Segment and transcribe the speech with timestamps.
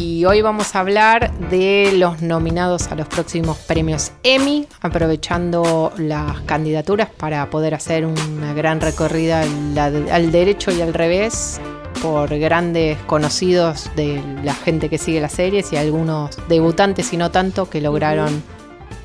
[0.00, 6.40] Y hoy vamos a hablar de los nominados a los próximos premios Emmy, aprovechando las
[6.42, 11.60] candidaturas para poder hacer una gran recorrida al, al derecho y al revés
[12.00, 17.30] por grandes conocidos de la gente que sigue las series y algunos debutantes y no
[17.30, 18.42] tanto que lograron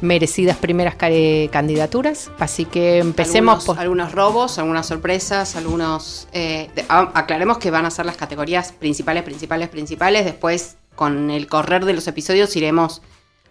[0.02, 1.10] merecidas primeras ca-
[1.52, 2.30] candidaturas.
[2.40, 3.80] Así que empecemos algunos, por...
[3.80, 6.28] algunos robos, algunas sorpresas, algunos...
[6.32, 10.24] eh, de- a- aclaremos que van a ser las categorías principales, principales, principales.
[10.26, 13.02] Después, con el correr de los episodios, iremos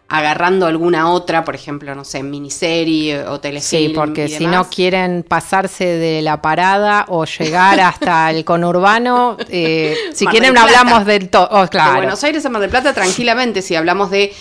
[0.06, 4.68] agarrando alguna otra, por ejemplo, no sé, miniserie o telefilm Sí, porque y si no
[4.68, 10.62] quieren pasarse de la parada o llegar hasta el conurbano, eh, si Mar quieren del
[10.62, 11.68] hablamos del todo.
[11.70, 11.96] Claro.
[11.96, 14.32] Buenos Aires a Mar del Plata, tranquilamente, si hablamos de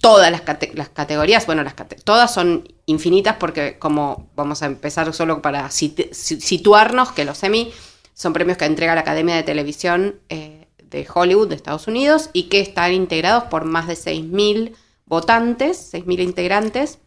[0.00, 4.66] todas las, cate- las categorías, bueno, las cate- todas son infinitas porque como vamos a
[4.66, 7.72] empezar solo para sit- si- situarnos, que los Emmy
[8.14, 10.63] son premios que entrega la Academia de Televisión eh,
[10.94, 14.74] de Hollywood de Estados Unidos y que están integrados por más de 6.000
[15.06, 16.98] votantes, 6.000 integrantes,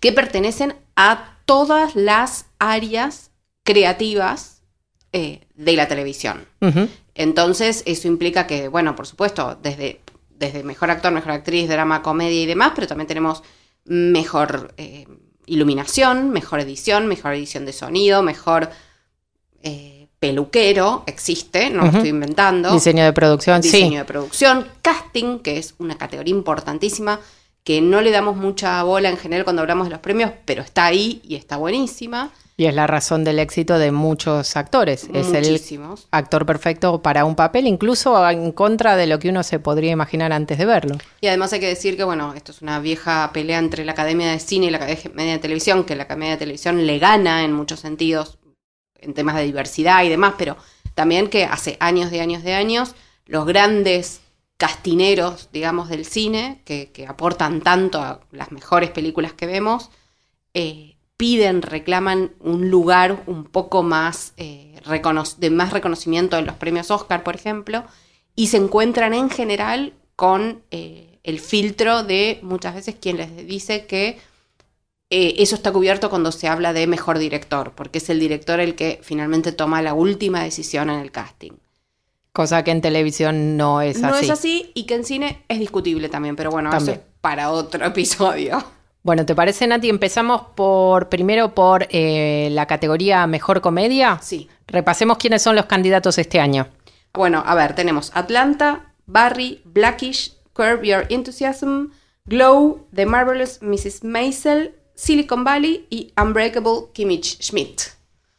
[0.00, 3.30] que pertenecen a todas las áreas
[3.62, 4.62] creativas
[5.12, 6.46] eh, de la televisión.
[7.14, 12.42] Entonces, eso implica que, bueno, por supuesto, desde, desde mejor actor, mejor actriz, drama, comedia
[12.42, 13.42] y demás, pero también tenemos
[13.84, 15.06] mejor eh,
[15.46, 18.70] iluminación, mejor edición, mejor edición de sonido, mejor
[19.62, 19.93] eh,
[20.24, 22.72] peluquero, existe, no lo estoy inventando.
[22.72, 23.96] Diseño de producción, Diseño sí.
[23.96, 27.20] de producción, casting, que es una categoría importantísima,
[27.62, 30.86] que no le damos mucha bola en general cuando hablamos de los premios, pero está
[30.86, 32.30] ahí y está buenísima.
[32.56, 35.10] Y es la razón del éxito de muchos actores.
[35.12, 36.06] Es el Muchísimos.
[36.10, 40.32] actor perfecto para un papel, incluso en contra de lo que uno se podría imaginar
[40.32, 40.96] antes de verlo.
[41.20, 44.30] Y además hay que decir que, bueno, esto es una vieja pelea entre la Academia
[44.30, 47.52] de Cine y la Academia de Televisión, que la Academia de Televisión le gana en
[47.52, 48.38] muchos sentidos,
[49.04, 50.56] en temas de diversidad y demás, pero
[50.94, 52.94] también que hace años de años de años,
[53.26, 54.20] los grandes
[54.56, 59.90] castineros, digamos, del cine, que, que aportan tanto a las mejores películas que vemos,
[60.54, 64.74] eh, piden, reclaman un lugar un poco más eh,
[65.38, 67.84] de más reconocimiento en los premios Oscar, por ejemplo,
[68.36, 73.86] y se encuentran en general con eh, el filtro de muchas veces quien les dice
[73.86, 74.18] que
[75.10, 78.74] eh, eso está cubierto cuando se habla de mejor director, porque es el director el
[78.74, 81.52] que finalmente toma la última decisión en el casting.
[82.32, 84.24] Cosa que en televisión no es no así.
[84.24, 86.96] es así y que en cine es discutible también, pero bueno, También.
[86.96, 88.64] eso es para otro episodio.
[89.04, 89.88] Bueno, ¿te parece, Nati?
[89.88, 94.18] Empezamos por primero por eh, la categoría Mejor Comedia.
[94.22, 94.48] Sí.
[94.66, 96.66] Repasemos quiénes son los candidatos este año.
[97.12, 101.90] Bueno, a ver, tenemos Atlanta, Barry, Blackish, Curb Your Enthusiasm,
[102.24, 104.02] Glow, The Marvelous Mrs.
[104.04, 107.80] Maisel, Silicon Valley y Unbreakable Kimmich Schmidt.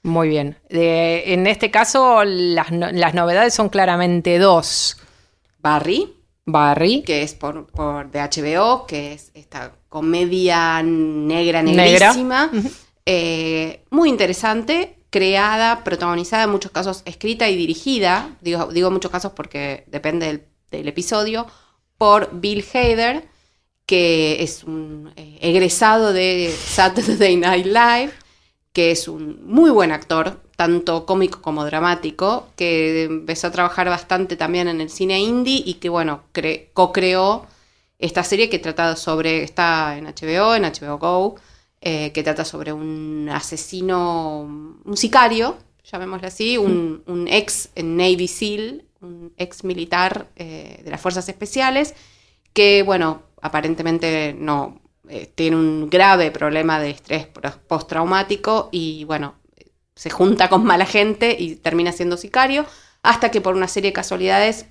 [0.03, 0.57] Muy bien.
[0.69, 4.97] De- en este caso, las, no- las novedades son claramente dos.
[5.59, 6.13] Barry,
[6.45, 11.83] Barry, que es por, por de HBO, que es esta comedia negra, Negra.
[12.13, 12.51] negrísima,
[13.05, 19.31] eh, muy interesante, creada, protagonizada, en muchos casos escrita y dirigida, digo, digo muchos casos
[19.31, 21.47] porque depende del, del episodio,
[21.97, 23.27] por Bill Hader,
[23.85, 28.11] que es un eh, egresado de Saturday Night Live,
[28.73, 34.35] que es un muy buen actor, tanto cómico como dramático, que empezó a trabajar bastante
[34.37, 37.45] también en el cine indie y que, bueno, cre- co-creó
[37.99, 41.35] esta serie que trata sobre, está en HBO, en HBO Go,
[41.81, 44.41] eh, que trata sobre un asesino,
[44.83, 50.99] un sicario, llamémosle así, un, un ex Navy SEAL, un ex militar eh, de las
[50.99, 51.93] Fuerzas Especiales,
[52.53, 57.27] que, bueno, aparentemente no eh, tiene un grave problema de estrés
[57.67, 59.35] postraumático y, bueno,
[59.95, 62.65] se junta con mala gente y termina siendo sicario,
[63.03, 64.65] hasta que por una serie de casualidades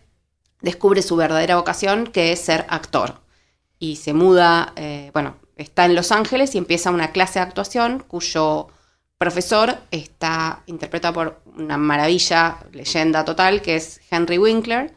[0.61, 3.21] descubre su verdadera vocación, que es ser actor.
[3.79, 8.03] Y se muda, eh, bueno, está en Los Ángeles y empieza una clase de actuación
[8.07, 8.69] cuyo
[9.19, 14.93] profesor está interpretado por una maravilla, leyenda total, que es Henry Winkler,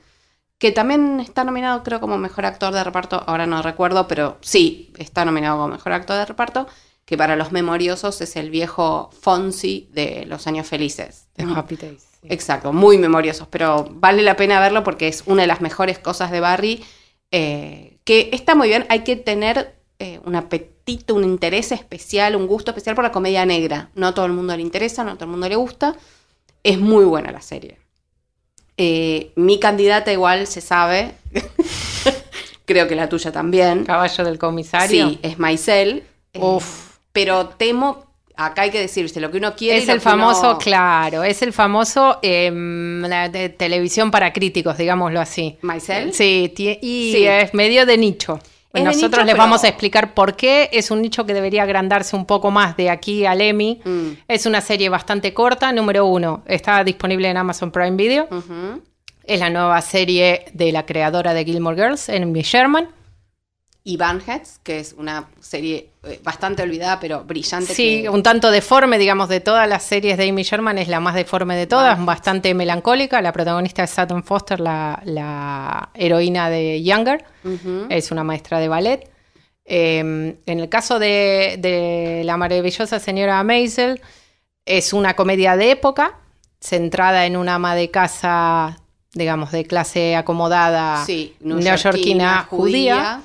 [0.58, 4.92] que también está nominado creo como mejor actor de reparto, ahora no recuerdo, pero sí,
[4.98, 6.68] está nominado como mejor actor de reparto,
[7.06, 11.28] que para los memoriosos es el viejo Fonsi de Los Años Felices.
[11.36, 12.06] The Happy Days.
[12.24, 16.32] Exacto, muy memoriosos, pero vale la pena verlo porque es una de las mejores cosas
[16.32, 16.84] de Barry,
[17.32, 22.48] eh, que está muy bien, hay que tener eh, un apetito, un interés especial, un
[22.48, 23.90] gusto especial por la comedia negra.
[23.96, 25.96] No a todo el mundo le interesa, no a todo el mundo le gusta.
[26.64, 27.80] Es muy buena la serie.
[28.78, 31.12] Eh, mi candidata igual se sabe,
[32.66, 33.86] creo que la tuya también.
[33.86, 35.10] Caballo del comisario.
[35.10, 36.04] Sí, es Maisel.
[36.34, 36.98] eh, Uf.
[37.12, 39.80] pero temo, acá hay que decirse lo que uno quiere.
[39.80, 45.20] Es el famoso, uno- claro, es el famoso em, la de televisión para críticos, digámoslo
[45.20, 45.58] así.
[45.62, 46.14] ¿Maisel?
[46.14, 47.26] Sí, y Sí.
[47.26, 48.40] es medio de nicho.
[48.74, 51.34] Es de Nosotros nicho, les pero- vamos a explicar por qué es un nicho que
[51.34, 53.82] debería agrandarse un poco más de aquí al Emmy.
[53.84, 54.08] Mm.
[54.28, 58.28] Es una serie bastante corta, número uno, está disponible en Amazon Prime Video.
[59.24, 62.88] Es la nueva serie de la creadora de Gilmore Girls, Amy Sherman.
[63.90, 67.74] Y Banheads, que es una serie eh, bastante olvidada, pero brillante.
[67.74, 71.00] Sí, que- un tanto deforme, digamos, de todas las series de Amy Sherman, es la
[71.00, 73.22] más deforme de todas, bastante melancólica.
[73.22, 77.24] La protagonista es Sutton Foster, la, la heroína de Younger,
[77.90, 79.10] es una maestra de ballet.
[79.64, 80.00] Eh,
[80.46, 84.02] en el caso de, de la maravillosa señora Maisel,
[84.66, 86.18] es una comedia de época,
[86.60, 88.80] centrada en una ama de casa,
[89.14, 93.22] digamos, de clase acomodada Sí, neoyorquina judía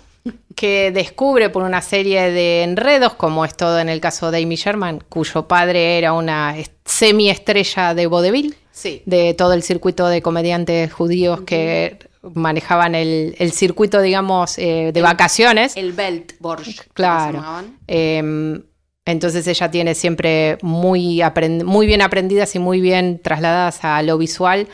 [0.55, 4.57] que descubre por una serie de enredos, como es todo en el caso de Amy
[4.57, 9.03] Sherman, cuyo padre era una est- semiestrella de vodevil, Sí.
[9.07, 11.99] de todo el circuito de comediantes judíos que
[12.35, 15.77] manejaban el, el circuito, digamos, eh, de El- vacaciones.
[15.77, 16.83] El Belt Borsch.
[16.95, 17.43] Claro.
[17.89, 18.61] Eh,
[19.05, 24.17] entonces ella tiene siempre muy, aprend- muy bien aprendidas y muy bien trasladadas a lo
[24.19, 24.69] visual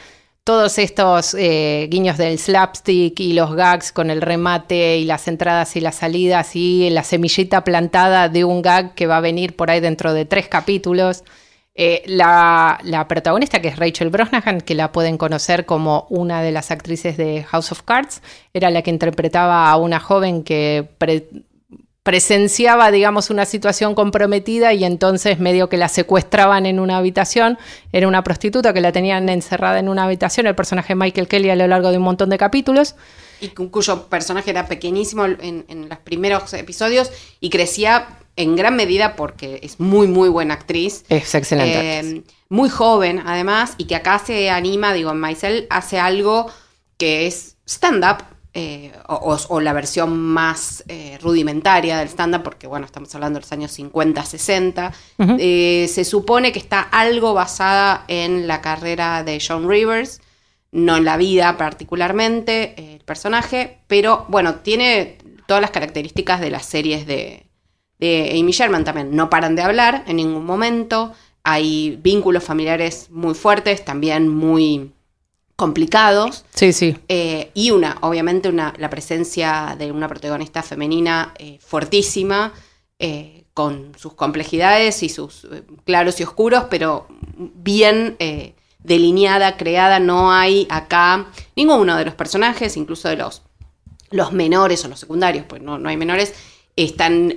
[0.49, 5.77] todos estos eh, guiños del slapstick y los gags con el remate y las entradas
[5.77, 9.71] y las salidas y la semillita plantada de un gag que va a venir por
[9.71, 11.23] ahí dentro de tres capítulos.
[11.75, 16.51] Eh, la, la protagonista, que es Rachel Brosnahan, que la pueden conocer como una de
[16.51, 18.23] las actrices de House of Cards,
[18.55, 20.89] era la que interpretaba a una joven que
[22.09, 27.59] presenciaba, digamos, una situación comprometida y entonces medio que la secuestraban en una habitación.
[27.93, 31.55] Era una prostituta que la tenían encerrada en una habitación, el personaje Michael Kelly a
[31.57, 32.95] lo largo de un montón de capítulos.
[33.43, 37.11] Y cu- cuyo personaje era pequeñísimo en, en los primeros episodios
[37.41, 41.05] y crecía en gran medida porque es muy, muy buena actriz.
[41.11, 41.79] Es excelente.
[41.79, 42.23] Eh, actriz.
[42.49, 46.51] muy joven, además, y que acá se anima, digo, en Maisel hace algo
[46.97, 48.25] que es stand-up,
[48.61, 53.39] eh, o, o- o la versión más eh, rudimentaria del stand-up, porque bueno, estamos hablando
[53.39, 54.93] de los años 50, 60.
[55.19, 55.37] Ujú.
[55.39, 60.21] Eh, se supone que está algo basada en la carrera de John Rivers,
[60.73, 66.67] no en la vida particularmente, el personaje, pero bueno, tiene todas las características de las
[66.67, 67.47] series de,
[67.99, 69.15] de Amy Sherman también.
[69.15, 71.13] No paran de hablar en ningún momento,
[71.45, 74.93] hay vínculos familiares muy fuertes, también muy
[75.59, 76.45] complicados.
[76.55, 76.97] Sí, sí.
[77.09, 82.53] Eh, y una, obviamente, una, la presencia de una protagonista femenina eh, fuertísima,
[83.01, 88.17] eh, con sus complejidades y sus eh, claros y oscuros, pero bien
[88.79, 89.99] delineada, creada.
[89.99, 91.27] No hay acá
[91.57, 93.43] ninguno de los personajes, incluso de los,
[94.11, 96.35] los menores o los secundarios, pues no, no hay menores,
[96.77, 97.35] están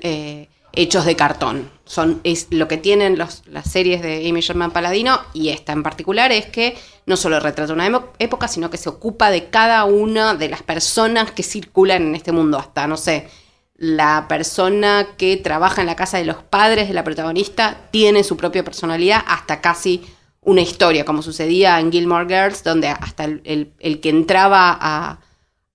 [0.73, 1.69] hechos de cartón.
[1.85, 5.83] Son, es lo que tienen los- las series de Amy Sherman Paladino y esta en
[5.83, 7.89] particular es que no solo retrata una
[8.19, 12.31] época, sino que se ocupa de cada una de las personas que circulan en este
[12.31, 13.27] mundo, hasta, no sé,
[13.75, 18.37] la persona que trabaja en la casa de los padres de la protagonista tiene su
[18.37, 20.03] propia personalidad, hasta casi
[20.41, 25.19] una historia, como sucedía en Gilmore Girls, donde hasta el, el- el que entraba a,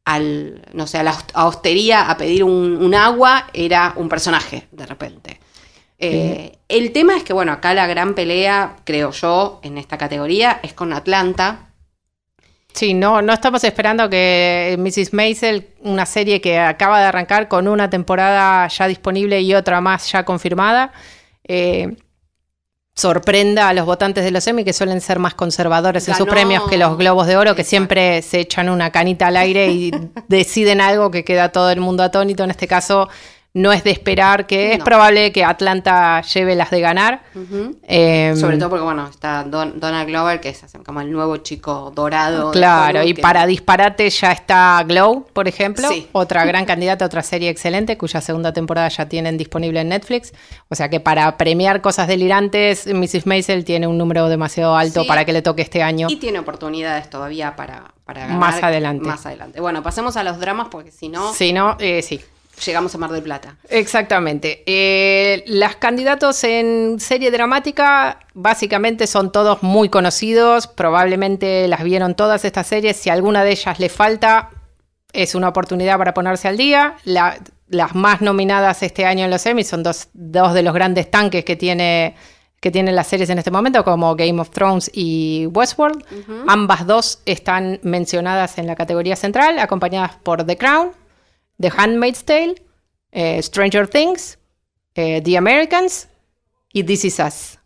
[0.07, 4.69] al, no sé, a la a hostería a pedir un, un agua era un personaje,
[4.71, 5.41] de repente.
[5.99, 10.61] Eh, el tema es que, bueno, acá la gran pelea, creo yo, en esta categoría
[10.63, 11.71] es con Atlanta.
[12.73, 15.13] Sí, no, no estamos esperando que Mrs.
[15.13, 20.13] Maisel, una serie que acaba de arrancar con una temporada ya disponible y otra más
[20.13, 20.93] ya confirmada,
[21.49, 21.97] eh,
[22.97, 26.67] sorprenda a los votantes de los Emmy que suelen ser más conservadores en sus premios
[26.67, 27.69] que los Globos de Oro, que Exacto.
[27.69, 29.91] siempre se echan una canita al aire y
[30.29, 32.43] deciden algo que queda todo el mundo atónito.
[32.43, 33.11] En este caso,
[33.57, 34.85] no es de esperar que es No.
[34.85, 37.23] probable que Atlanta lleve las de ganar.
[37.89, 41.91] Eh, Sobre todo porque, bueno, está Don- Donald Glover, que es como el nuevo chico
[41.95, 42.51] dorado.
[42.51, 46.07] Claro, Hollywood, y que- para disparate ya está Glow, por ejemplo, Sí.
[46.13, 50.35] otra gran candidata, otra serie excelente, cuya segunda temporada ya tienen disponible en Netflix.
[50.69, 53.27] O sea que para premiar cosas delirantes, Mrs.
[53.27, 55.09] Maisel tiene un número demasiado alto Sí.
[55.09, 56.09] para que le toque este año.
[56.11, 59.07] Y tiene oportunidades todavía para, para ganar Más adelante.
[59.09, 59.61] Más adelante.
[59.63, 62.21] Bueno, pasemos a los dramas porque si no, Si no, eh, sí.
[62.65, 63.57] Llegamos a Mar del Plata.
[63.69, 64.63] Exactamente.
[64.67, 72.45] Eh, las candidatos en serie dramática básicamente son todos muy conocidos, probablemente las vieron todas
[72.45, 74.51] estas series, si alguna de ellas le falta,
[75.13, 76.97] es una oportunidad para ponerse al día.
[77.05, 81.45] las más nominadas este año en los Emmys son dos, dos de los grandes tanques
[81.45, 82.15] que tiene
[82.61, 86.05] que tienen las series en este momento, como Game of Thrones y Westworld.
[86.49, 90.91] Ambas dos están mencionadas en la categoría central, acompañadas por The Crown,
[91.61, 92.55] The Handmaid's Tale,
[93.13, 94.39] eh, Stranger Things,
[94.95, 96.09] eh, The Americans
[96.73, 97.59] y This Is Us.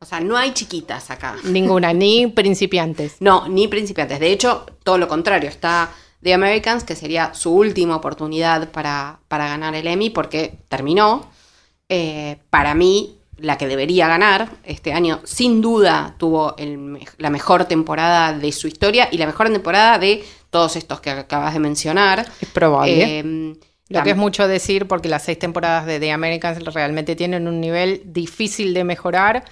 [0.00, 1.36] O sea, no hay chiquitas acá.
[1.44, 3.16] Ninguna, ni principiantes.
[3.20, 4.20] No, ni principiantes.
[4.20, 5.48] De hecho, todo lo contrario.
[5.48, 5.90] Está
[6.22, 11.30] The Americans, que sería su última oportunidad para, para ganar el Emmy, porque terminó.
[11.88, 16.54] Eh, para mí, la que debería ganar este año, sin duda tuvo
[17.18, 21.52] la mejor temporada de su historia y la mejor temporada de todos estos que acabas
[21.52, 22.24] de mencionar.
[22.40, 23.18] Es probable.
[23.18, 23.56] Em,
[23.88, 27.60] lo que es mucho decir porque las seis temporadas de The Americans realmente tienen un
[27.60, 29.44] nivel difícil de mejorar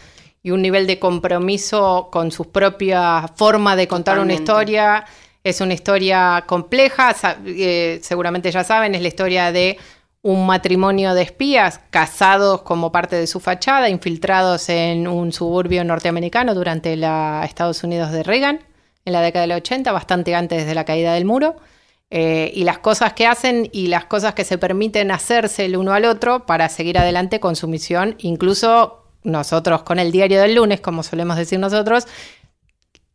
[0.45, 5.05] y un nivel de compromiso con su propia forma de contar una historia.
[5.43, 7.17] Es una historia compleja,
[7.47, 9.79] eh, seguramente ya saben, es la historia de
[10.23, 16.55] un matrimonio de espías casados como parte de su fachada, infiltrados en un suburbio norteamericano
[16.55, 18.72] durante la Estados Unidos de Reagan
[19.05, 21.57] en la década del 80, bastante antes de la caída del muro.
[22.11, 25.95] Eh, y las cosas que hacen y las cosas que se permiten hacerse el uno
[25.95, 30.81] al otro para seguir adelante con su misión, incluso nosotros con el diario del lunes,
[30.81, 32.07] como solemos decir nosotros,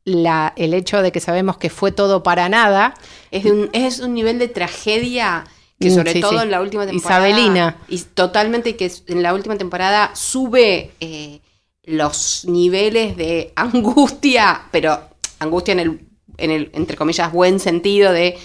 [0.03, 2.95] la, el hecho de que sabemos que fue todo para nada.
[3.29, 5.43] Es, un, es un nivel de tragedia
[5.79, 7.29] que mm, sobre todo en la última temporada.
[7.29, 7.77] Isabelina.
[7.87, 11.41] Y totalmente que en la última temporada sube eh,
[11.83, 15.06] los niveles de angustia, pero
[15.39, 18.37] angustia en el, en el, entre comillas, buen sentido de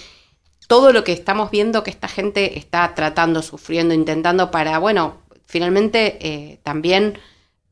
[0.67, 6.17] todo lo que estamos viendo que esta gente está tratando, sufriendo, intentando para, bueno, finalmente
[6.21, 7.17] eh, también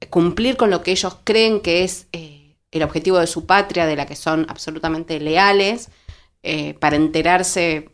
[0.09, 3.95] cumplir con lo que ellos creen que es eh, el objetivo de su patria, de
[3.95, 5.89] la que son absolutamente leales,
[6.79, 7.91] para enterarse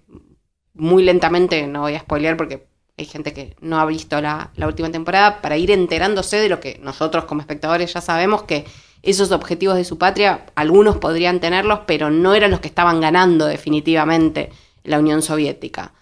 [0.73, 2.67] muy lentamente, no voy a spoilear porque
[2.97, 6.79] hay gente que no ha visto la, última temporada, para ir enterándose de lo que
[6.81, 8.65] nosotros como espectadores ya sabemos que
[9.03, 13.45] esos objetivos de su patria, algunos podrían tenerlos, pero no eran los que estaban ganando
[13.45, 14.51] definitivamente
[14.83, 15.93] la Unión Soviética.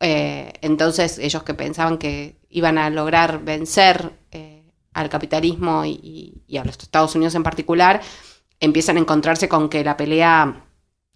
[0.00, 6.56] Eh, entonces ellos que pensaban que iban a lograr vencer eh, al capitalismo y, y,
[6.56, 8.00] a los Estados Unidos en particular,
[8.60, 10.64] empiezan a encontrarse con que la pelea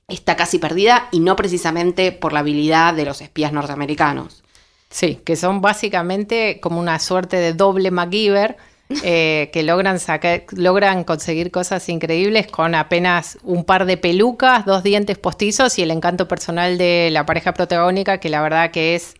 [0.09, 4.43] está casi perdida y no precisamente por la habilidad de los espías norteamericanos.
[4.91, 8.57] Sí, que son básicamente como una suerte de doble MacGyver
[9.03, 14.83] eh, que logran, sacar, logran conseguir cosas increíbles con apenas un par de pelucas, dos
[14.83, 19.15] dientes postizos y el encanto personal de la pareja protagónica que la verdad que es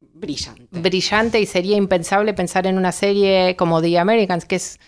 [0.00, 0.66] brillante.
[0.70, 4.80] Brillante y sería impensable pensar en una serie como The Americans, que es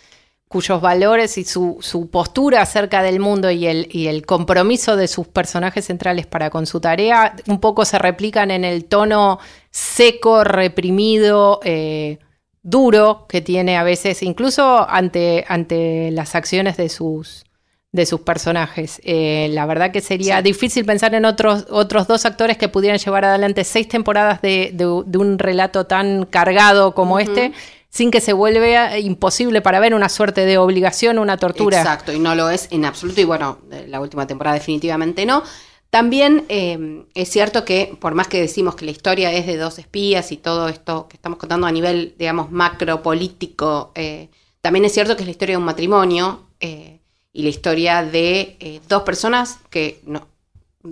[0.49, 5.29] cuyos valores y su, postura acerca del mundo y el, y el, compromiso de sus
[5.29, 9.39] personajes centrales para con su tarea un poco se replican en el tono
[9.71, 12.19] seco, reprimido, eh,
[12.63, 17.45] duro que tiene a veces, incluso ante, ante las acciones de sus,
[17.93, 19.01] de sus personajes.
[19.05, 23.25] Eh, la verdad que sería difícil pensar en otros, otros dos actores que pudieran llevar
[23.25, 24.75] adelante seis temporadas de,
[25.15, 27.53] un relato tan cargado como este
[27.91, 31.79] sin que se vuelva imposible para ver una suerte de obligación, una tortura.
[31.79, 35.43] Exacto, y no lo es en absoluto, y bueno, la última temporada definitivamente no.
[35.91, 39.79] También eh, es cierto que, por más que decimos que la historia es de dos
[39.79, 44.29] espías y todo esto que estamos contando a nivel, digamos, macro político, eh,
[44.61, 47.01] también es cierto que es la historia de un matrimonio eh,
[47.33, 50.29] y la historia de dos personas que, no,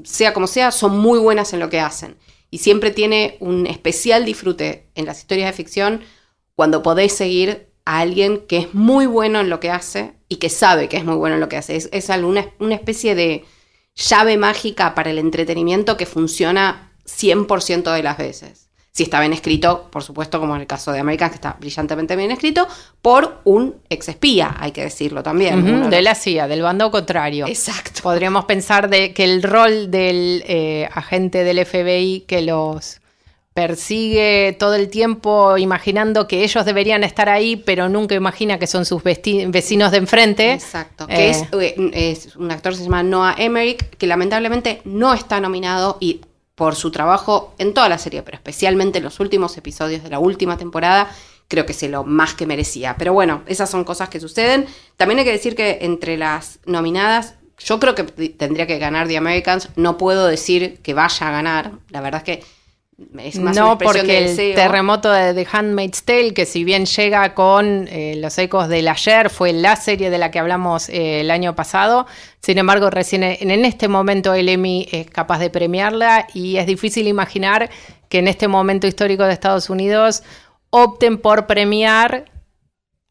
[0.05, 2.17] sea como sea, son muy buenas en lo que hacen.
[2.51, 6.01] Y siempre tiene un especial disfrute en las historias de ficción
[6.55, 10.49] cuando podéis seguir a alguien que es muy bueno en lo que hace y que
[10.49, 11.77] sabe que es muy bueno en lo que hace.
[11.77, 13.45] Es, es una especie de
[13.97, 18.67] llave mágica para el entretenimiento que funciona 100% de las veces.
[18.93, 22.17] Si está bien escrito, por supuesto, como en el caso de American, que está brillantemente
[22.17, 22.67] bien escrito,
[23.03, 25.91] por un ex espía, hay que decirlo también.
[25.91, 27.47] de la CIA, del bando contrario.
[27.47, 28.01] Exacto.
[28.03, 33.03] Podríamos pensar de que el rol del eh, agente del FBI que los
[33.57, 38.85] persigue todo el tiempo imaginando que ellos deberían estar ahí, pero nunca imagina que son
[38.85, 40.53] sus vecinos de enfrente.
[40.53, 41.07] Exacto.
[41.07, 45.41] Que es, eh, es, un actor que se llama Noah Emmerich, que lamentablemente no está
[45.41, 46.21] nominado y
[46.55, 50.19] por su trabajo en toda la serie, pero especialmente en los últimos episodios de la
[50.19, 51.11] última temporada,
[51.49, 52.97] creo que se lo más que merecía.
[52.99, 54.67] Pero bueno, esas son cosas que suceden.
[54.99, 59.17] También hay que decir que entre las nominadas, yo creo que tendría que ganar The
[59.17, 59.71] Americans.
[59.77, 61.73] No puedo decir que vaya a ganar.
[61.89, 62.56] La verdad es que
[63.19, 64.55] Es más No, porque el deseo.
[64.55, 69.29] terremoto de The Handmaid's Tale, que si bien llega con eh, los ecos del ayer,
[69.29, 72.07] fue la serie de la que hablamos eh, el año pasado.
[72.41, 76.67] Sin embargo, recién en, en este momento el Emmy es capaz de premiarla y es
[76.67, 77.69] difícil imaginar
[78.09, 80.23] que en este momento histórico de Estados Unidos
[80.71, 82.25] opten por premiar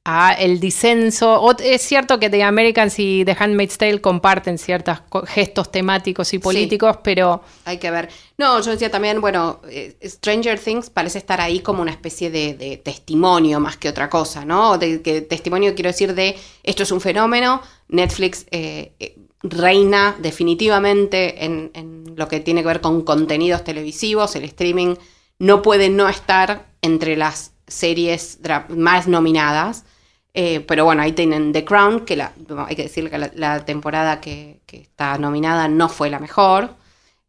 [0.04, 1.56] a el disenso.
[1.64, 6.98] Es cierto que The Americans y The Handmaid's Tale comparten ciertos gestos temáticos y políticos,
[7.04, 8.10] pero Hay que ver.
[8.38, 12.82] No, yo decía también, bueno, eh, Stranger Things parece estar ahí como una especie de,
[12.84, 14.78] testimonio más que otra cosa, ¿no?
[14.78, 21.46] De, que testimonio quiero decir de esto es un fenómeno, Netflix eh, eh, reina definitivamente
[21.46, 24.96] en, lo que tiene que ver con contenidos televisivos, el streaming
[25.40, 28.40] no puede no estar entre las series
[28.70, 29.86] más nominadas.
[30.34, 32.34] Eh, pero bueno, ahí tienen The Crown, que la,
[32.68, 36.76] hay que decirle que la, temporada que está nominada no fue la mejor.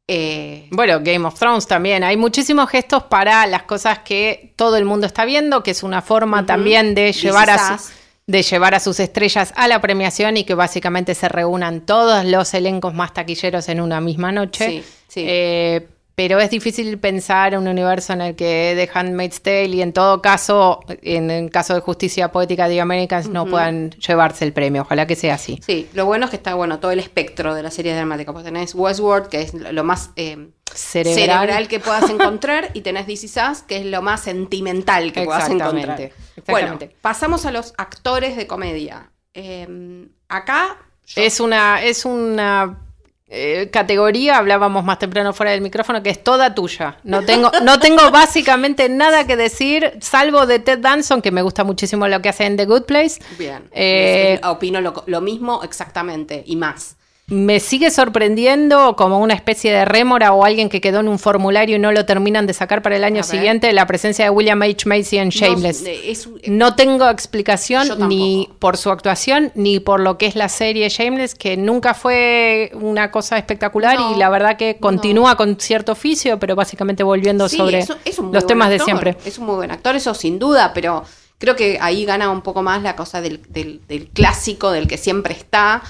[0.09, 2.05] Eh, Bueno, Game of Thrones también.
[2.05, 6.01] Hay muchísimos gestos para las cosas que todo el mundo está viendo, que es una
[6.03, 7.91] forma también de llevar, a su-
[8.27, 12.55] de llevar a sus estrellas a la premiación y que básicamente se reúnan todos los
[12.55, 14.69] elencos más taquilleros en una misma noche.
[14.69, 15.25] Sí, sí.
[15.27, 19.93] Eh, pero es difícil pensar un universo en el que The Handmaid's Tale y en
[19.93, 24.81] todo caso, en el caso de Justicia Poética de Americans, no puedan llevarse el premio.
[24.83, 25.61] Ojalá que sea así.
[25.65, 28.33] Sí, lo bueno es que está bueno todo el espectro de la serie dramática.
[28.33, 31.15] Pues tenés Westworld, que es lo más eh, Cerebral.
[31.47, 31.69] cerebral.
[31.69, 35.51] que puedas encontrar, y tenés This Is Us, que es lo más sentimental que puedas
[35.51, 36.01] encontrar.
[36.01, 36.13] exactamente.
[36.49, 39.11] Bueno, pasamos a los actores de comedia.
[39.35, 40.79] Eh, acá.
[41.07, 42.79] yo- Es una, es una
[43.29, 46.99] eh, categoría, hablábamos más temprano fuera del micrófono, que es toda tuya.
[47.03, 51.65] No tengo, no tengo básicamente nada que decir, salvo de Ted Danson, que me gusta
[51.65, 53.21] muchísimo lo que hace en The Good Place.
[53.37, 53.69] Bien.
[53.73, 56.96] Eh, opino lo, lo mismo exactamente y más.
[57.29, 61.75] Me sigue sorprendiendo como una especie de rémora o alguien que quedó en un formulario
[61.75, 64.89] y no lo terminan de sacar para el año siguiente, la presencia de William H.
[64.89, 65.83] Macy en Shameless.
[65.83, 70.27] No, eh, es un- No tengo explicación ni por su actuación ni por lo que
[70.27, 74.77] es la serie Shameless, que nunca fue una cosa espectacular No, y la verdad que
[74.79, 79.17] continúa con cierto oficio, pero básicamente volviendo Sí, sobre es los temas de siempre.
[79.25, 81.03] Es un muy buen actor, eso sin duda, pero
[81.39, 84.97] creo que ahí gana un poco más la cosa del, del- del clásico, del que
[84.97, 85.83] siempre está.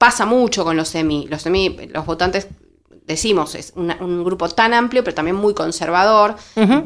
[0.00, 1.26] Pasa mucho con los semi.
[1.28, 2.48] Los semi, los votantes,
[3.06, 6.36] decimos, es una- un grupo tan amplio, pero también muy conservador.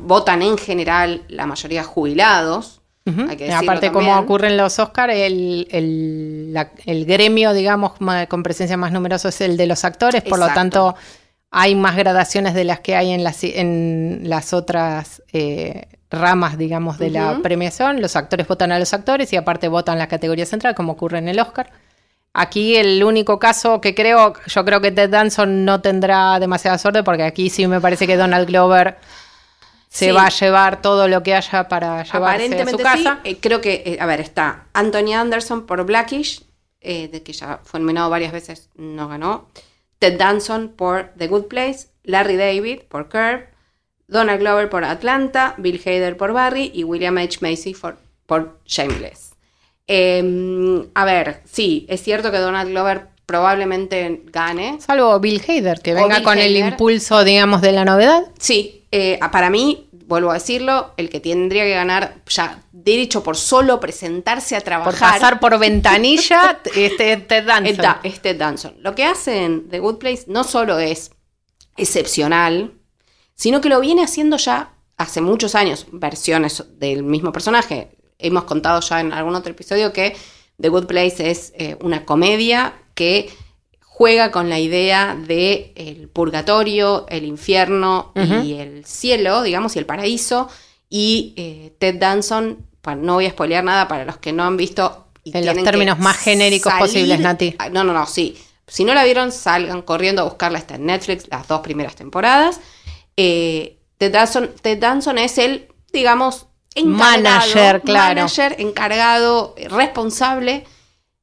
[0.03, 2.81] Votan en general la mayoría jubilados.
[3.29, 4.25] Hay que Aparte, como también.
[4.25, 7.93] ocurre en los Oscars, el, el- la- el gremio, digamos,
[8.29, 10.97] con presencia más numerosa es el de los actores, por lo tanto,
[11.53, 16.99] hay más gradaciones de las que hay en las, en las otras eh, ramas, digamos,
[16.99, 18.01] de la premiación.
[18.01, 21.29] Los actores votan a los actores y aparte votan la categoría central, como ocurre en
[21.29, 21.71] el Oscar.
[22.37, 27.05] Aquí el único caso que creo, yo creo que Ted Danson no tendrá demasiada suerte
[27.05, 28.97] porque aquí sí me parece que Donald Glover
[29.89, 30.11] se Sí.
[30.11, 33.21] va a llevar todo lo que haya para llevarse a su casa.
[33.23, 33.31] sí.
[33.31, 36.45] Eh, creo que, eh, a ver, está Anthony Anderson por Blackish,
[36.81, 39.49] eh, de que ya fue nominado varias veces, no ganó.
[40.01, 43.45] Ted Danson por The Good Place, Larry David por Curb,
[44.09, 47.39] Donald Glover por Atlanta, Bill Hader por Barry y William H.
[47.41, 49.31] Macy por, por Shameless.
[49.87, 54.79] Eh, a ver, sí, es cierto que Donald Glover probablemente gane.
[54.81, 58.25] Salvo Bill Hader, que O venga Bill con el impulso, digamos, de la novedad.
[58.39, 63.37] Sí, eh, para mí, vuelvo a decirlo, el que tendría que ganar ya derecho por
[63.37, 64.93] solo presentarse a trabajar.
[64.93, 67.67] Por pasar por ventanilla, este Ted Danson.
[67.67, 68.75] Está, es Ted Danson.
[68.81, 71.11] Lo que hace en The Good Place no solo es
[71.77, 72.73] excepcional,
[73.35, 77.91] sino que lo viene haciendo ya hace muchos años, versiones del mismo personaje.
[78.25, 80.17] Hemos contado ya en algún otro episodio que
[80.61, 83.31] The Good Place es eh, una comedia que
[83.81, 89.87] juega con la idea de el purgatorio, el infierno y el cielo, digamos, y el
[89.87, 90.49] paraíso.
[90.89, 92.67] Y eh, Ted Danson,
[92.99, 95.07] no voy a spoilear nada para los que no han visto.
[95.23, 97.55] y En los términos más genéricos posibles, Nati.
[97.59, 98.37] Ah, No, no, no, sí.
[98.67, 100.59] Si no la vieron, salgan corriendo a buscarla.
[100.59, 102.61] Está en Netflix, las dos primeras temporadas.
[103.17, 106.47] Eh, Ted, Danson, Ted Danson es el, digamos,
[106.83, 108.15] Manager, claro.
[108.17, 110.65] manager, encargado, responsable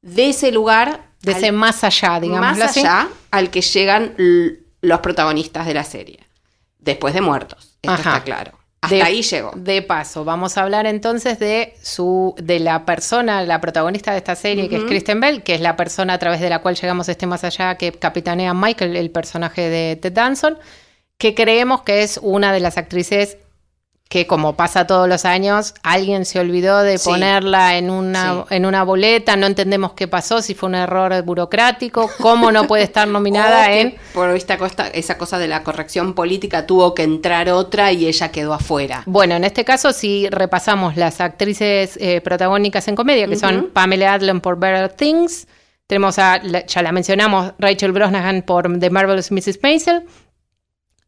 [0.00, 1.02] de ese lugar.
[1.22, 2.58] De al- ese más allá, digamos.
[2.58, 4.14] más allá al que llegan
[4.80, 6.18] los protagonistas de la serie.
[6.78, 7.76] Después de muertos.
[7.82, 8.10] Esto Ajá.
[8.16, 8.58] está claro.
[8.80, 9.52] Hasta De- ahí llegó.
[9.54, 14.34] De paso, vamos a hablar entonces de su, de la persona, la protagonista de esta
[14.34, 14.82] serie, que es.
[14.84, 17.44] Kristen Bell, que es la persona a través de la cual llegamos a este más
[17.44, 20.58] allá, que capitanea Michael, el personaje de Ted Danson,
[21.16, 23.36] que creemos que es una de las actrices
[24.12, 27.08] que como pasa todos los años, alguien se olvidó de Sí.
[27.08, 28.54] ponerla en una, Sí.
[28.56, 32.82] en una boleta, no entendemos qué pasó, si fue un error burocrático, cómo no puede
[32.82, 33.94] estar nominada en...
[34.12, 38.30] Por esta costa, esa cosa de la corrección política tuvo que entrar otra y ella
[38.30, 39.02] quedó afuera.
[39.06, 43.70] Bueno, en este caso, si repasamos las actrices eh, protagónicas en comedia, que son.
[43.72, 45.48] Pamela Adlon por Better Things,
[45.86, 49.58] tenemos a, ya la mencionamos, Rachel Brosnahan por The Marvelous Mrs.
[49.62, 50.04] Maisel,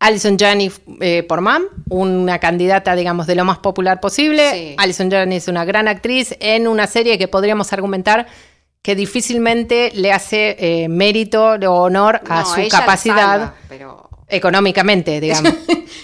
[0.05, 4.51] Alison Janney eh, por Mam, una candidata, digamos, de lo más popular posible.
[4.53, 4.75] Sí.
[4.77, 8.27] Alison Janney es una gran actriz en una serie que podríamos argumentar
[8.83, 14.11] que difícilmente le hace eh, mérito o honor a No, su capacidad salva, pero...
[14.29, 15.55] económicamente, digamos.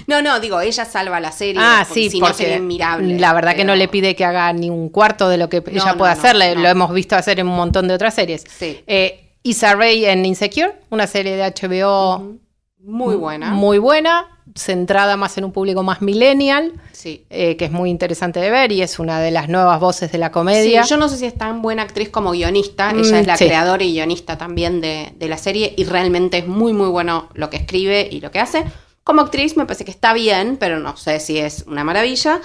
[0.06, 1.60] No, no, digo, ella salva la serie.
[1.62, 3.18] Ah, porque sí, si no porque sería inmirable.
[3.18, 5.92] la verdad que no le pide que haga ni un cuarto de lo que ella
[5.92, 6.54] no, hacerle.
[6.54, 6.62] no.
[6.62, 8.46] Lo hemos visto hacer en un montón de otras series.
[8.58, 8.82] Sí.
[8.86, 12.38] Eh, Issa Rae en Insecure, una serie de HBO
[12.82, 13.50] Muy buena.
[13.50, 17.24] muy buena, centrada más en un público más millennial, Sí.
[17.30, 20.18] eh, que es muy interesante de ver y es una de las nuevas voces de
[20.18, 20.82] la comedia.
[20.84, 22.92] Sí, yo no sé si es tan buena actriz como guionista.
[22.92, 23.46] Mm, Ella es la sí.
[23.46, 27.50] creadora y guionista también de, de la serie y realmente es muy, muy bueno lo
[27.50, 28.64] que escribe y lo que hace.
[29.04, 32.40] Como actriz me parece que está bien, pero no sé si es una maravilla.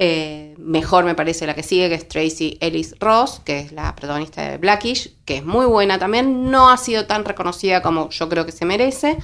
[0.00, 3.96] Eh, mejor me parece la que sigue, que es Tracy Ellis Ross, que es la
[3.96, 6.50] protagonista de Blackish, que es muy buena también.
[6.50, 9.16] No ha sido tan reconocida como yo creo que se merece.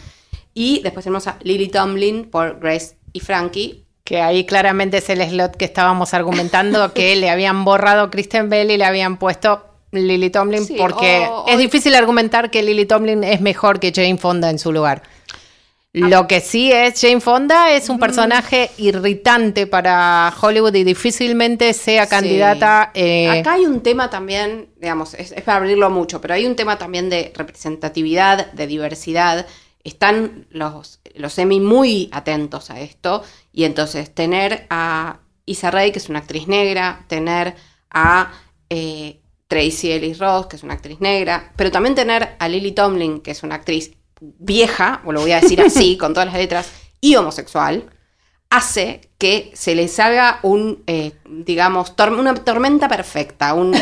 [0.54, 5.22] Y después tenemos a Lily Tomlin por Grace y Frankie, Que ahí claramente es el
[5.22, 10.30] slot que estábamos argumentando, que le habían borrado Kristen Bell y le habían puesto Lily
[10.30, 14.50] Tomlin, Sí, porque o- es difícil argumentar que Lily Tomlin es mejor que Jane Fonda
[14.50, 15.02] en su lugar.
[15.96, 16.08] Ah.
[16.08, 17.92] Lo que sí es, Jane Fonda es Mm.
[17.92, 22.10] un personaje irritante para Hollywood y difícilmente sea Sí.
[22.10, 22.90] candidata.
[22.94, 26.56] eh, Acá hay un tema también, digamos, es, es para abrirlo mucho, pero hay un
[26.56, 29.46] tema también de representatividad, de diversidad.
[29.84, 33.22] Están los, los Emmy muy atentos a esto.
[33.52, 37.54] Y entonces tener a Issa Rae, que es una actriz negra, tener
[37.90, 38.32] a
[38.70, 43.20] eh, Tracy Ellis Ross, que es una actriz negra, pero también tener a Lily Tomlin,
[43.20, 46.70] que es una actriz vieja, o lo voy a decir así, con todas las letras,
[47.00, 47.90] y homosexual,
[48.56, 53.54] hace que se les haga un, eh, digamos, una tormenta perfecta.
[53.54, 53.72] un-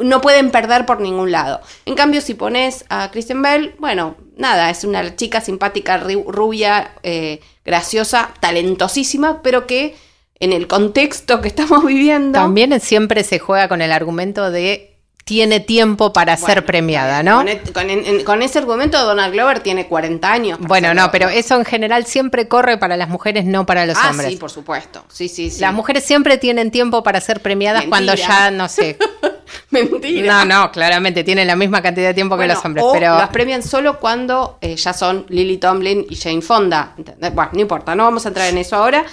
[0.00, 1.60] no pueden perder por ningún lado.
[1.86, 7.40] En cambio, si pones a Kristen Bell, bueno, nada, es una chica simpática, rubia, eh,
[7.64, 9.96] graciosa, talentosísima, pero que
[10.38, 12.38] en el contexto que estamos viviendo...
[12.38, 14.89] También siempre se juega con el argumento de
[15.30, 17.36] tiene tiempo para ser premiada, ¿no?
[17.72, 20.58] Con, e- con- ese argumento, Donald Glover tiene 40 años.
[20.58, 24.10] Bueno, no, pero eso en general siempre corre para las mujeres, no para los Ah,
[24.10, 24.30] hombres.
[24.32, 25.04] sí, por supuesto.
[25.08, 25.60] Sí, sí, sí.
[25.60, 27.90] Las mujeres siempre tienen tiempo para ser premiadas Mentira.
[27.90, 28.98] cuando ya, no sé.
[29.70, 30.44] Mentira.
[30.44, 33.16] No, no, claramente tienen la misma cantidad de tiempo Bueno, que los hombres, o pero
[33.16, 36.94] las premian solo cuando eh, ya son Lily Tomlin y Jane Fonda.
[37.32, 39.04] Bueno, no importa, no vamos a entrar en eso ahora.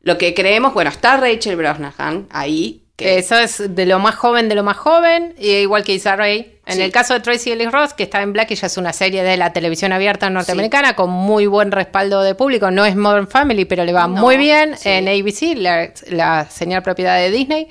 [0.00, 2.84] Lo que creemos, bueno, está Rachel Brosnahan ahí.
[2.98, 6.16] Que eso es de lo más joven de lo más joven, y igual que Issa
[6.16, 6.54] Rae.
[6.66, 6.82] En Sí.
[6.82, 9.36] el caso de Tracy Ellis Ross, que está en Black, ella es una serie de
[9.38, 12.70] la televisión abierta norteamericana con muy buen respaldo de público.
[12.70, 14.88] No es Modern Family, pero le va No, muy bien sí.
[14.90, 17.68] en ABC, la, la señal propiedad de Disney.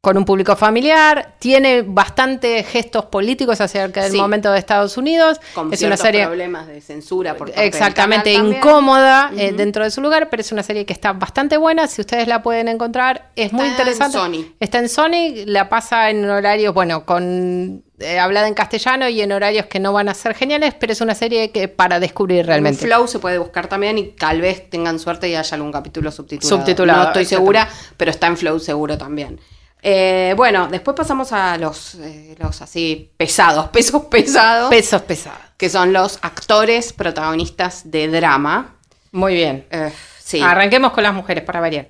[0.00, 4.16] Con un público familiar, tiene bastante gestos políticos acerca del Sí.
[4.16, 5.40] momento de Estados Unidos.
[5.56, 10.30] con es una serie problemas de censura por Exactamente, incómoda eh, dentro de su lugar,
[10.30, 11.88] pero es una serie que está bastante buena.
[11.88, 14.18] Si ustedes la pueden encontrar, es muy Está en interesante.
[14.18, 14.54] Sony.
[14.60, 19.32] Está en Sony, la pasa en horarios, bueno, con eh, hablada en castellano y en
[19.32, 22.46] horarios que no van a ser geniales, pero es una serie que para descubrir En
[22.46, 22.86] realmente.
[22.86, 26.56] Flow se puede buscar también y tal vez tengan suerte y haya algún capítulo subtitulado.
[26.56, 29.40] Subtitulado, No estoy segura, pero está en Flow seguro también.
[29.82, 35.38] Eh, bueno, después pasamos a los, eh, los así pesados, pesos pesados, Pesos pesados.
[35.56, 38.74] que son los actores protagonistas de drama.
[39.12, 39.66] Muy bien.
[39.70, 40.40] Eh, sí.
[40.40, 41.88] Arranquemos con las mujeres para variar.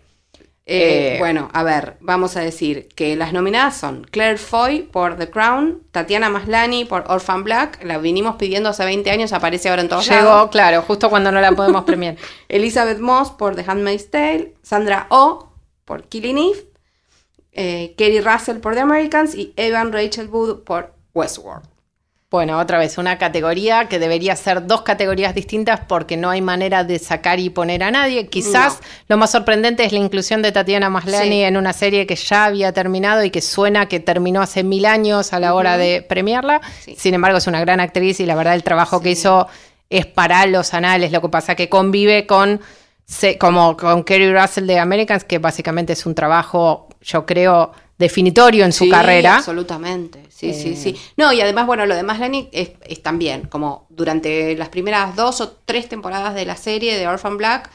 [1.18, 5.82] Bueno, a ver, vamos a decir que las nominadas son Claire Foy por The Crown,
[5.92, 10.06] Tatiana Maslany por Orphan Black, la vinimos pidiendo hace 20 años, aparece ahora en todos
[10.06, 10.50] Llegó, lados.
[10.50, 12.16] claro, justo cuando no la podemos premiar.
[12.50, 15.48] Elizabeth Moss por The Handmaid's Tale, Sandra Oh
[15.86, 16.66] por Killing Eve,
[17.60, 21.64] eh, Kerry Russell por The Americans y Evan Rachel Wood por Westworld.
[22.30, 26.84] Bueno, otra vez, una categoría que debería ser dos categorías distintas porque no hay manera
[26.84, 28.26] de sacar y poner a nadie.
[28.28, 28.86] Quizás No.
[29.08, 31.42] lo más sorprendente es la inclusión de Tatiana Maslany Sí.
[31.42, 35.32] en una serie que ya había terminado y que suena que terminó hace mil años
[35.32, 36.60] a la hora de premiarla.
[36.84, 36.94] Sí.
[36.98, 39.48] Sin embargo, es una gran actriz y la verdad el trabajo que hizo
[39.88, 41.10] es para los anales.
[41.12, 42.60] Lo que pasa que convive con,
[43.40, 48.72] como con Kerry Russell de Americans, que básicamente es un trabajo, yo creo, definitorio en
[48.72, 49.36] su Sí, carrera.
[49.36, 50.76] Absolutamente, sí, sí, Eh.
[50.76, 50.96] sí.
[51.16, 55.40] No, y además, bueno, lo de Maslany es, es también, como durante las primeras dos
[55.40, 57.70] o tres temporadas de la serie de Orphan Black,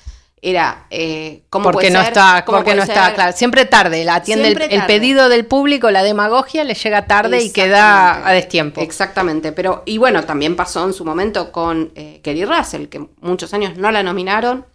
[0.46, 3.16] era eh, cómo porque puede no ser, está, cómo porque puede no está ser.
[3.16, 3.32] claro.
[3.38, 8.28] Siempre tarde, la atiende el, pedido del público, la demagogia le llega tarde y queda
[8.28, 8.82] a destiempo.
[8.82, 13.54] Exactamente, pero y bueno, también pasó en su momento con eh, Kerry Russell, que muchos
[13.54, 14.66] años no la nominaron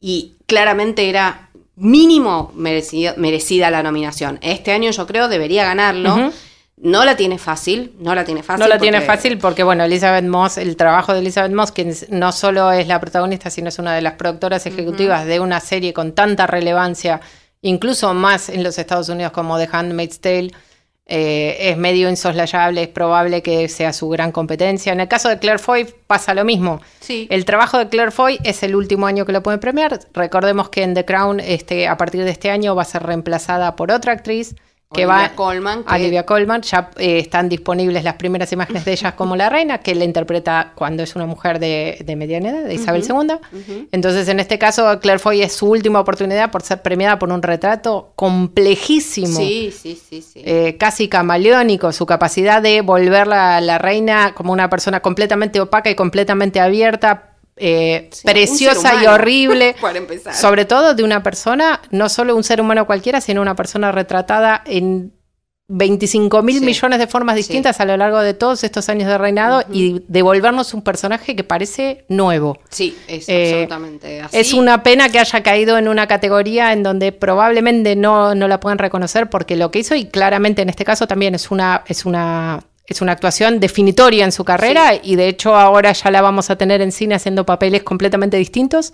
[0.00, 1.45] y claramente era
[1.76, 4.38] mínimo merecida, merecida la nominación.
[4.42, 6.32] Este año yo creo debería ganarlo.
[6.78, 8.60] No la tiene fácil, no la tiene fácil.
[8.62, 11.94] No la tiene porque- fácil porque, bueno, Elizabeth Moss, el trabajo de Elizabeth Moss, que
[12.10, 15.94] no solo es la protagonista, sino es una de las productoras ejecutivas de una serie
[15.94, 17.22] con tanta relevancia,
[17.62, 20.50] incluso más en los Estados Unidos como The Handmaid's Tale,
[21.08, 24.92] eh, es medio insoslayable, es probable que sea su gran competencia.
[24.92, 26.80] En el caso de Claire Foy pasa lo mismo.
[27.00, 27.28] Sí.
[27.30, 30.00] El trabajo de Claire Foy es el último año que lo pueden premiar.
[30.12, 33.76] Recordemos que en The Crown, este, a partir de este año, va a ser reemplazada
[33.76, 34.56] por otra actriz
[34.92, 36.62] que Olivia va Colman, que- Olivia Colman.
[36.62, 40.72] Ya eh, están disponibles las primeras imágenes de ella como la reina, que la interpreta
[40.76, 43.86] cuando es una mujer de, de mediana edad, de Isabel II.
[43.92, 47.42] Entonces, en este caso, Claire Foy es su última oportunidad por ser premiada por un
[47.42, 50.40] retrato complejísimo Sí, sí, sí, sí.
[50.44, 55.90] eh, casi camaleónico, su capacidad de volverla a la reina como una persona completamente opaca
[55.90, 59.74] y completamente abierta, eh, Sí, preciosa y horrible.
[59.80, 60.34] para empezar.
[60.34, 64.62] Sobre todo de una persona, no solo un ser humano cualquiera, sino una persona retratada
[64.66, 65.12] en
[65.68, 66.64] 25 mil Sí.
[66.64, 67.38] millones de formas Sí.
[67.40, 71.42] distintas a lo largo de todos estos años de reinado y devolvernos un personaje que
[71.42, 72.58] parece nuevo.
[72.70, 74.36] sí, es eh, absolutamente así.
[74.38, 78.60] Es una pena que haya caído en una categoría en donde probablemente no, no la
[78.60, 82.04] puedan reconocer porque lo que hizo, y claramente en este caso también es una, es
[82.06, 86.50] una, es una actuación definitoria en su carrera y de hecho ahora ya la vamos
[86.50, 88.92] a tener en cine haciendo papeles completamente distintos,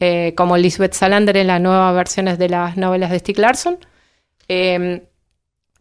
[0.00, 3.78] eh, como Lisbeth Salander en las nuevas versiones de las novelas de Stieg Larsson.
[4.48, 5.02] Eh,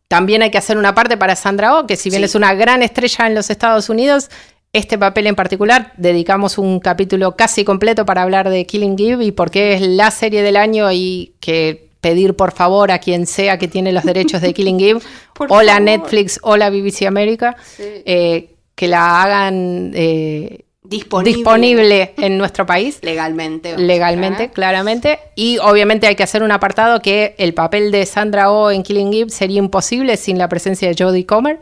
[0.08, 2.26] también hay que hacer una parte para Sandra Oh, que si bien Sí.
[2.26, 4.30] es una gran estrella en los Estados Unidos,
[4.72, 9.32] este papel en particular, dedicamos un capítulo casi completo para hablar de Killing Eve y
[9.32, 13.58] por qué es la serie del año y que pedir por favor a quien sea
[13.58, 15.00] que tiene los derechos de Killing Eve,
[15.34, 15.82] Por o la favor.
[15.86, 17.84] Netflix o la BBC América, Sí.
[18.06, 23.78] eh, que la hagan eh, disponible, disponible en nuestro país legalmente.
[23.78, 25.20] legalmente, claramente.
[25.36, 29.14] Y obviamente hay que hacer un apartado que el papel de Sandra Oh en Killing
[29.14, 31.58] Eve sería imposible sin la presencia de Jodie Comer,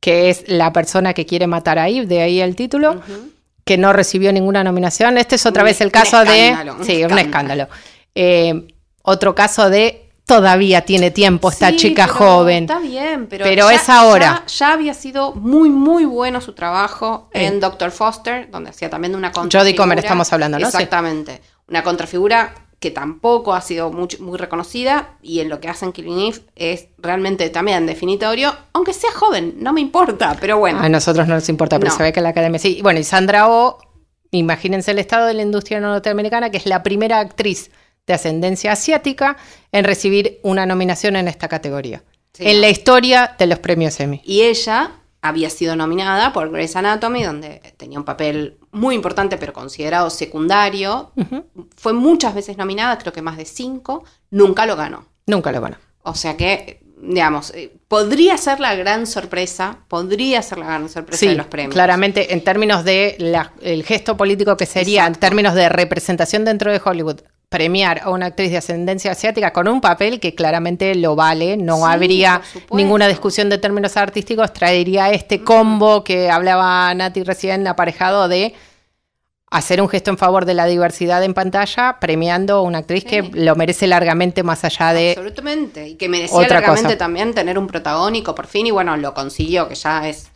[0.00, 3.00] que es la persona que quiere matar a Eve, de ahí el título,
[3.64, 5.18] que no recibió ninguna nominación.
[5.18, 6.52] Este es otra Un- vez el caso de...
[6.52, 7.18] un escándalo.
[7.20, 7.68] escándalo.
[8.14, 8.68] Eh,
[9.02, 12.64] otro caso de todavía tiene tiempo esta Sí, chica pero joven.
[12.64, 14.44] Está bien, pero, Pero ya- es ahora.
[14.46, 19.14] Ya, ya había sido muy, muy bueno su trabajo en Doctor Foster, donde hacía también
[19.14, 19.60] una contrafigura.
[19.64, 20.70] Jodie Comer estamos hablando, ¿no?
[20.70, 20.76] Sí.
[20.76, 21.42] Exactamente.
[21.68, 26.18] Una contrafigura que tampoco ha sido muy, muy reconocida y en lo que hacen Killing
[26.32, 30.80] Eve es realmente también definitorio, aunque sea joven, no me importa, pero bueno.
[30.80, 31.96] A nosotros no nos importa, pero No.
[31.96, 32.80] se ve que la academia sí.
[32.82, 33.78] Bueno, y Sandra Oh,
[34.32, 37.70] imagínense el estado de la industria norteamericana, que es la primera actriz
[38.06, 39.36] de ascendencia asiática
[39.70, 42.02] en recibir una nominación en esta categoría.
[42.32, 42.44] Sí.
[42.48, 44.20] En la historia de los premios Emmy.
[44.24, 49.52] Y ella había sido nominada por Grey's Anatomy, donde tenía un papel muy importante, pero
[49.52, 51.12] considerado secundario.
[51.76, 55.06] Fue muchas veces nominada, creo que más de cinco, nunca lo ganó.
[55.26, 55.76] Nunca lo ganó.
[56.02, 61.20] O sea que, digamos, eh, podría ser la gran sorpresa, podría ser la gran sorpresa
[61.20, 61.74] Sí, de los premios.
[61.74, 66.72] claramente, en términos de la- el gesto político que sería, en términos de representación dentro
[66.72, 67.20] de Hollywood,
[67.52, 71.76] premiar a una actriz de ascendencia asiática con un papel que claramente lo vale, no
[71.76, 78.26] Sí, habría ninguna discusión de términos artísticos, traería este combo que hablaba Nati recién aparejado
[78.26, 78.54] de
[79.50, 83.08] hacer un gesto en favor de la diversidad en pantalla, premiando a una actriz Sí.
[83.10, 85.10] que lo merece largamente más allá de...
[85.10, 85.86] Absolutamente.
[85.88, 86.96] Y que merecía otra largamente cosa.
[86.98, 90.30] también tener un protagónico por fin, y bueno, lo consiguió, que ya es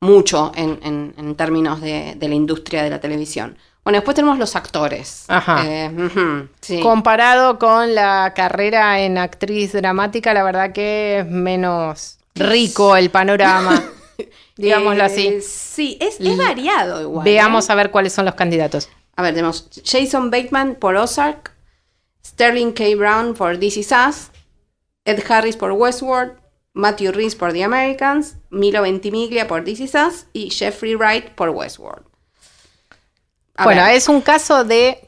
[0.00, 3.56] mucho en, en- en términos de, de la industria de la televisión.
[3.88, 5.24] Bueno, después tenemos los actores.
[5.28, 5.64] Ajá.
[5.64, 6.80] Eh, sí.
[6.80, 13.82] Comparado con la carrera en actriz dramática, la verdad que es menos rico el panorama,
[14.58, 15.40] digámoslo Eh, así.
[15.40, 17.24] Sí, es, es variado igual.
[17.24, 17.72] Veamos ¿eh?
[17.72, 18.90] a ver cuáles son los candidatos.
[19.16, 21.52] A ver, tenemos Jason Bateman por Ozark,
[22.26, 22.94] Sterling K.
[22.94, 24.28] Brown por This Is Us,
[25.06, 26.34] Ed Harris por Westworld,
[26.74, 31.48] Matthew Rhys por The Americans, Milo Ventimiglia por This Is Us y Jeffrey Wright por
[31.48, 32.07] Westworld.
[33.58, 35.00] A bueno, ver, es un caso de,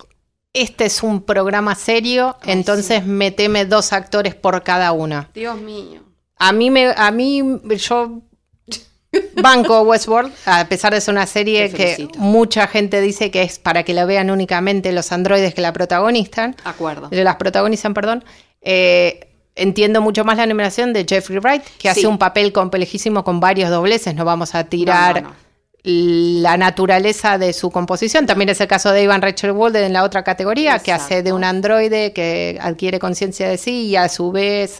[0.53, 5.31] este es un programa serio, Ay, entonces meteme dos actores por cada una.
[5.35, 6.01] Dios mío.
[6.37, 7.43] A mí, me, a mí
[7.79, 8.21] yo
[9.43, 13.83] banco Westworld, a pesar de ser una serie que mucha gente dice que es para
[13.83, 16.57] que la vean únicamente los androides que la protagonizan.
[16.65, 17.09] Acuerdo.
[17.11, 18.25] las protagonizan, perdón.
[18.63, 21.89] Eh, entiendo mucho más la nominación de Jeffrey Wright, que Sí.
[21.89, 24.15] hace un papel complejísimo con varios dobleces.
[24.15, 25.50] No vamos a tirar No, no, no.
[25.83, 28.27] La naturaleza de su composición.
[28.27, 31.33] También es el caso de Ivan Rachel Walden en la otra categoría, que hace de
[31.33, 34.79] un androide que adquiere conciencia de sí y a su vez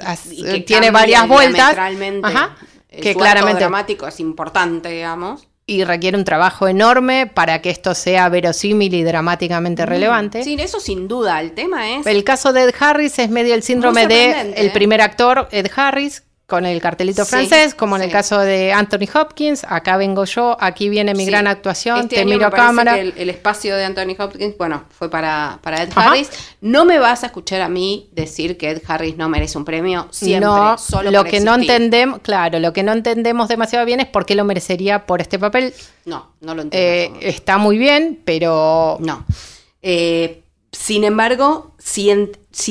[0.67, 1.77] tiene varias vueltas.
[2.23, 2.57] Ajá,
[2.91, 5.47] que claramente dramático es importante, digamos.
[5.67, 9.89] Y requiere un trabajo enorme para que esto sea verosímil y dramáticamente mm.
[9.89, 10.43] relevante.
[10.43, 11.41] Sí, eso sin duda.
[11.41, 12.07] El tema es.
[12.07, 16.25] El caso de Ed Harris es medio el síndrome de el primer actor, Ed Harris,
[16.51, 20.91] con el cartelito francés, como en el caso de Anthony Hopkins, acá vengo yo, aquí
[20.91, 22.99] viene mi gran actuación, este te miro a cámara.
[22.99, 26.29] el, espacio de Anthony Hopkins, bueno, fue para, para Ed Harris.
[26.61, 30.09] No me vas a escuchar a mí decir que Ed Harris no merece un premio
[30.11, 34.07] siempre, no, solo lo que no entendemos, claro, lo que no entendemos demasiado bien es
[34.07, 35.73] por qué lo merecería por este papel.
[36.05, 37.19] No, no lo entiendo.
[37.21, 39.25] Eh, está muy bien, pero no.
[39.83, 42.11] Eh, sin embargo, sí,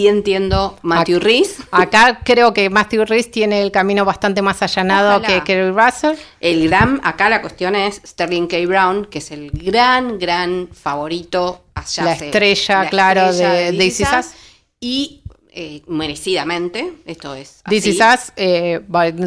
[0.08, 1.58] entiendo Matthew Rhys.
[1.72, 6.16] Acá creo que Matthew Rhys tiene el camino bastante más allanado que Kerry Russell.
[6.40, 8.58] El gran, acá la cuestión es Sterling K.
[8.66, 12.06] Brown, que es el gran, gran favorito allá.
[12.06, 14.34] La estrella, claro, de, Daisy Sass.
[14.80, 17.62] Y eh, merecidamente, esto es.
[17.66, 17.94] Así.
[17.94, 18.80] Sass, eh,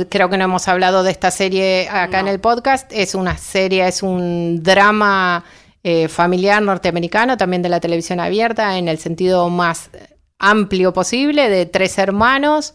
[0.08, 2.90] creo que no hemos hablado de esta serie acá en el podcast.
[2.90, 5.44] Es una serie, es un drama
[5.84, 9.90] eh, familiar norteamericano, también de la televisión abierta, en el sentido más
[10.38, 12.74] amplio posible, de tres hermanos.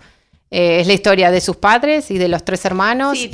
[0.50, 3.30] Eh, es la historia de sus padres y de los tres hermanos y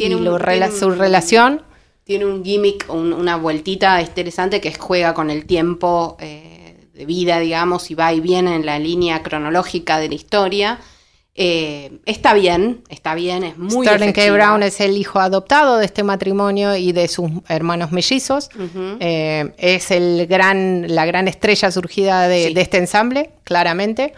[0.72, 1.62] su relación.
[2.04, 7.90] Tiene un gimmick, una vueltita interesante que juega con el tiempo eh, de vida, digamos,
[7.92, 10.80] y va y viene en la línea cronológica de la historia.
[11.36, 14.32] Eh, está bien, está bien, es muy Sterling K.
[14.32, 18.50] Brown es el hijo adoptado de este matrimonio y de sus hermanos mellizos.
[19.00, 24.14] Eh, es el gran, la gran estrella surgida de, este ensamble, claramente.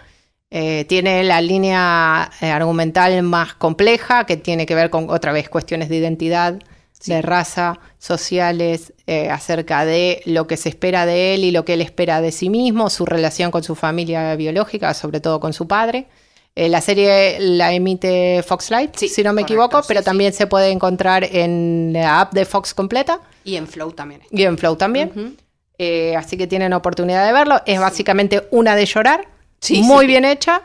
[0.51, 5.87] Eh, tiene la línea argumental más compleja, que tiene que ver con, otra vez, cuestiones
[5.87, 6.59] de identidad,
[7.05, 8.93] de raza, sociales,
[9.31, 12.49] acerca de lo que se espera de él y lo que él espera de sí
[12.49, 16.07] mismo, su relación con su familia biológica, sobre todo con su padre.
[16.57, 20.71] Eh, la serie la emite Fox Light, si no me equivoco, pero también se puede
[20.71, 23.19] encontrar en la app de Fox completa.
[23.43, 24.21] Y en Flow también.
[24.31, 25.37] Y en Flow también.
[25.77, 27.61] Eh, así que tienen oportunidad de verlo.
[27.65, 29.27] Es básicamente una de llorar,
[29.69, 30.61] muy bien hecha,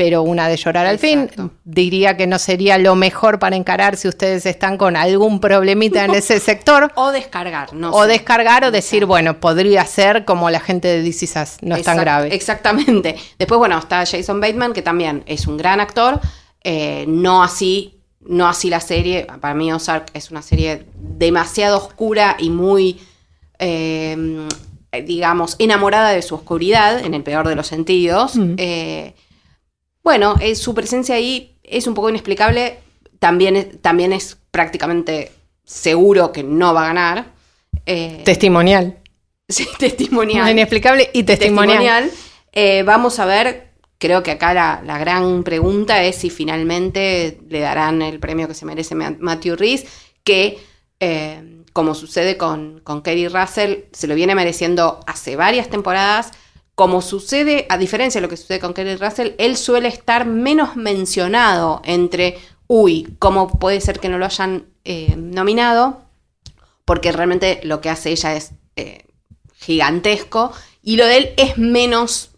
[0.00, 1.28] pero una de llorar al fin.
[1.62, 6.14] Diría que no sería lo mejor para encarar si ustedes están con algún problemita en
[6.14, 6.90] ese sector.
[6.94, 11.26] o descargar, no O descargar o decir, bueno, podría ser como la gente de DC
[11.26, 12.34] Sass, no es tan grave.
[12.34, 13.14] Exactamente.
[13.38, 16.18] Después, bueno, está Jason Bateman, que también es un gran actor,
[16.64, 19.26] eh, no así, no así la serie.
[19.38, 23.02] Para mí Ozark es una serie demasiado oscura y muy...
[23.58, 24.48] Eh,
[25.06, 28.32] digamos, enamorada de su oscuridad, en el peor de los sentidos.
[28.56, 29.14] Eh,
[30.02, 32.78] bueno, eh, su presencia ahí es un poco inexplicable.
[33.18, 35.32] También es, también es prácticamente
[35.64, 37.26] seguro que no va a ganar.
[37.86, 38.96] Eh, testimonial.
[39.50, 40.48] Sí, testimonial.
[40.48, 42.08] Inexplicable y testimonial.
[42.52, 48.00] Eh, vamos a ver, creo que acá la, gran pregunta es si finalmente le darán
[48.00, 49.88] el premio que se merece Matthew Reese,
[50.22, 50.60] que
[51.72, 56.30] como sucede con, con Kerry Russell, se lo viene mereciendo hace varias temporadas
[56.80, 60.76] como sucede, a diferencia de lo que sucede con Kelly Russell, él suele estar menos
[60.76, 62.38] mencionado entre,
[62.68, 66.00] uy, ¿cómo puede ser que no lo hayan eh, nominado?
[66.86, 69.04] Porque realmente lo que hace ella es eh,
[69.56, 72.30] gigantesco y lo de él es menos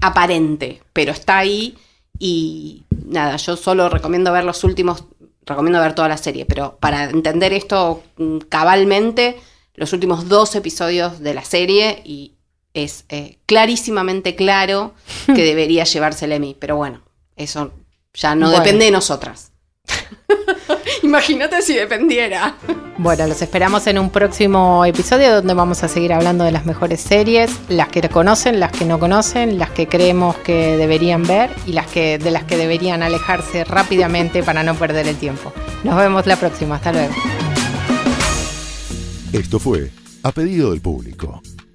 [0.00, 1.78] aparente, pero está ahí
[2.18, 5.04] y nada, yo solo recomiendo ver los últimos,
[5.46, 9.38] recomiendo ver toda la serie, pero para entender esto mm, cabalmente,
[9.76, 12.34] los últimos dos episodios de la serie y
[12.74, 14.94] es eh, clarísimamente claro
[15.26, 17.02] que debería llevarse el Emmy, pero bueno,
[17.36, 17.72] eso
[18.14, 19.52] ya no depende de nosotras.
[21.02, 22.56] Imagínate si dependiera.
[22.98, 27.00] Bueno, los esperamos en un próximo episodio donde vamos a seguir hablando de las mejores
[27.00, 31.72] series, las que conocen, las que no conocen, las que creemos que deberían ver y
[31.72, 35.52] las que de las que deberían alejarse rápidamente para no perder el tiempo.
[35.82, 37.14] Nos vemos la próxima, hasta luego.
[39.32, 39.90] Esto fue
[40.22, 41.40] A pedido del público